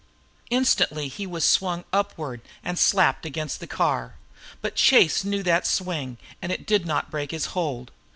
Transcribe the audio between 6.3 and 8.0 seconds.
and it did not break his hold.